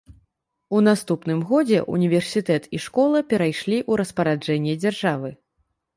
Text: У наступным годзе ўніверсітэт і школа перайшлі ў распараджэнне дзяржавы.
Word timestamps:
У 0.77 0.79
наступным 0.87 1.43
годзе 1.51 1.83
ўніверсітэт 1.97 2.63
і 2.77 2.81
школа 2.85 3.21
перайшлі 3.35 3.77
ў 3.83 4.03
распараджэнне 4.03 4.73
дзяржавы. 4.85 5.29